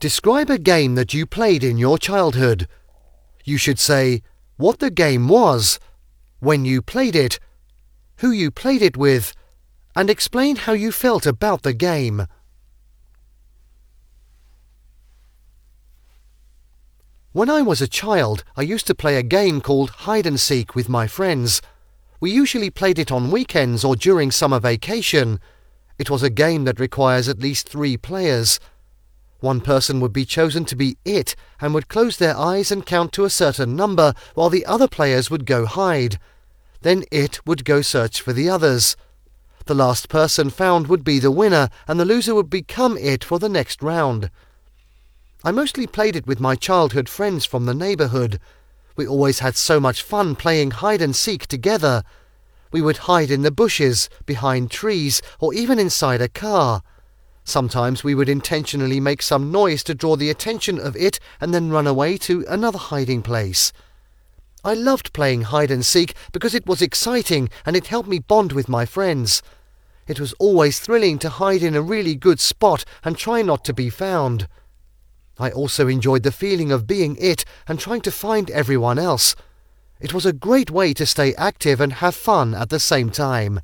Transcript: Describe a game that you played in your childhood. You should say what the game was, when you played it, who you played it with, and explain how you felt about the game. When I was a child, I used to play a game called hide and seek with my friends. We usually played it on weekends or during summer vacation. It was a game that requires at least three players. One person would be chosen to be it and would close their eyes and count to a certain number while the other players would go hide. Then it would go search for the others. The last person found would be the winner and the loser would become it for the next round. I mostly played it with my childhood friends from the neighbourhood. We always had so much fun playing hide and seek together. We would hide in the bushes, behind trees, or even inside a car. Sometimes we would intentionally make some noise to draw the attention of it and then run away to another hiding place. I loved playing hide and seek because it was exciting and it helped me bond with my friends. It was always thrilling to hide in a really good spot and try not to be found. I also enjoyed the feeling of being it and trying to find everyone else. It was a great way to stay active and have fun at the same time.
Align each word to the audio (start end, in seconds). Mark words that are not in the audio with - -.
Describe 0.00 0.48
a 0.48 0.58
game 0.58 0.94
that 0.94 1.12
you 1.12 1.26
played 1.26 1.64
in 1.64 1.76
your 1.76 1.98
childhood. 1.98 2.68
You 3.44 3.56
should 3.56 3.80
say 3.80 4.22
what 4.56 4.78
the 4.78 4.90
game 4.90 5.26
was, 5.26 5.80
when 6.38 6.64
you 6.64 6.82
played 6.82 7.16
it, 7.16 7.40
who 8.18 8.30
you 8.30 8.52
played 8.52 8.80
it 8.80 8.96
with, 8.96 9.32
and 9.96 10.08
explain 10.08 10.54
how 10.54 10.72
you 10.72 10.92
felt 10.92 11.26
about 11.26 11.62
the 11.62 11.72
game. 11.72 12.26
When 17.32 17.50
I 17.50 17.62
was 17.62 17.82
a 17.82 17.88
child, 17.88 18.44
I 18.56 18.62
used 18.62 18.86
to 18.86 18.94
play 18.94 19.16
a 19.16 19.22
game 19.24 19.60
called 19.60 19.90
hide 19.90 20.26
and 20.26 20.38
seek 20.38 20.76
with 20.76 20.88
my 20.88 21.08
friends. 21.08 21.60
We 22.20 22.30
usually 22.30 22.70
played 22.70 23.00
it 23.00 23.10
on 23.10 23.32
weekends 23.32 23.84
or 23.84 23.96
during 23.96 24.30
summer 24.30 24.60
vacation. 24.60 25.40
It 25.98 26.08
was 26.08 26.22
a 26.22 26.30
game 26.30 26.64
that 26.66 26.78
requires 26.78 27.28
at 27.28 27.40
least 27.40 27.68
three 27.68 27.96
players. 27.96 28.60
One 29.40 29.60
person 29.60 30.00
would 30.00 30.12
be 30.12 30.24
chosen 30.24 30.64
to 30.64 30.76
be 30.76 30.96
it 31.04 31.36
and 31.60 31.72
would 31.72 31.88
close 31.88 32.16
their 32.16 32.36
eyes 32.36 32.72
and 32.72 32.84
count 32.84 33.12
to 33.12 33.24
a 33.24 33.30
certain 33.30 33.76
number 33.76 34.14
while 34.34 34.50
the 34.50 34.66
other 34.66 34.88
players 34.88 35.30
would 35.30 35.46
go 35.46 35.64
hide. 35.64 36.18
Then 36.80 37.04
it 37.12 37.46
would 37.46 37.64
go 37.64 37.80
search 37.80 38.20
for 38.20 38.32
the 38.32 38.48
others. 38.48 38.96
The 39.66 39.74
last 39.74 40.08
person 40.08 40.50
found 40.50 40.88
would 40.88 41.04
be 41.04 41.18
the 41.18 41.30
winner 41.30 41.68
and 41.86 42.00
the 42.00 42.04
loser 42.04 42.34
would 42.34 42.50
become 42.50 42.96
it 42.96 43.22
for 43.22 43.38
the 43.38 43.48
next 43.48 43.82
round. 43.82 44.30
I 45.44 45.52
mostly 45.52 45.86
played 45.86 46.16
it 46.16 46.26
with 46.26 46.40
my 46.40 46.56
childhood 46.56 47.08
friends 47.08 47.44
from 47.44 47.66
the 47.66 47.74
neighbourhood. 47.74 48.40
We 48.96 49.06
always 49.06 49.38
had 49.38 49.54
so 49.54 49.78
much 49.78 50.02
fun 50.02 50.34
playing 50.34 50.72
hide 50.72 51.00
and 51.00 51.14
seek 51.14 51.46
together. 51.46 52.02
We 52.72 52.82
would 52.82 53.06
hide 53.06 53.30
in 53.30 53.42
the 53.42 53.52
bushes, 53.52 54.10
behind 54.26 54.72
trees, 54.72 55.22
or 55.38 55.54
even 55.54 55.78
inside 55.78 56.20
a 56.20 56.28
car. 56.28 56.82
Sometimes 57.48 58.04
we 58.04 58.14
would 58.14 58.28
intentionally 58.28 59.00
make 59.00 59.22
some 59.22 59.50
noise 59.50 59.82
to 59.84 59.94
draw 59.94 60.16
the 60.16 60.28
attention 60.28 60.78
of 60.78 60.94
it 60.94 61.18
and 61.40 61.54
then 61.54 61.70
run 61.70 61.86
away 61.86 62.18
to 62.18 62.44
another 62.46 62.76
hiding 62.76 63.22
place. 63.22 63.72
I 64.62 64.74
loved 64.74 65.14
playing 65.14 65.44
hide 65.44 65.70
and 65.70 65.82
seek 65.82 66.14
because 66.30 66.54
it 66.54 66.66
was 66.66 66.82
exciting 66.82 67.48
and 67.64 67.74
it 67.74 67.86
helped 67.86 68.06
me 68.06 68.18
bond 68.18 68.52
with 68.52 68.68
my 68.68 68.84
friends. 68.84 69.42
It 70.06 70.20
was 70.20 70.34
always 70.34 70.78
thrilling 70.78 71.18
to 71.20 71.30
hide 71.30 71.62
in 71.62 71.74
a 71.74 71.80
really 71.80 72.16
good 72.16 72.38
spot 72.38 72.84
and 73.02 73.16
try 73.16 73.40
not 73.40 73.64
to 73.64 73.72
be 73.72 73.88
found. 73.88 74.46
I 75.38 75.50
also 75.50 75.88
enjoyed 75.88 76.24
the 76.24 76.30
feeling 76.30 76.70
of 76.70 76.86
being 76.86 77.16
it 77.18 77.46
and 77.66 77.80
trying 77.80 78.02
to 78.02 78.10
find 78.10 78.50
everyone 78.50 78.98
else. 78.98 79.34
It 80.00 80.12
was 80.12 80.26
a 80.26 80.34
great 80.34 80.70
way 80.70 80.92
to 80.92 81.06
stay 81.06 81.34
active 81.36 81.80
and 81.80 81.94
have 81.94 82.14
fun 82.14 82.54
at 82.54 82.68
the 82.68 82.78
same 82.78 83.08
time. 83.08 83.60